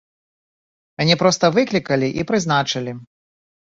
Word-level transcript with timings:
Мяне 1.03 1.15
проста 1.23 1.53
выклікалі 1.61 2.07
і 2.21 2.29
прызначылі! 2.35 3.01